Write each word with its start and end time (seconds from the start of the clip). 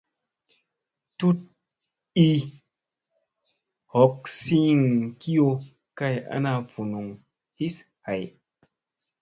Tuɗ 1.17 1.37
ii 2.25 2.35
hook 3.93 4.15
siiŋ 4.39 4.81
kiyo 5.21 5.49
kay 5.97 6.15
ana 6.35 6.51
vunuŋ 6.71 7.07
his 7.57 7.75
hay. 8.05 8.23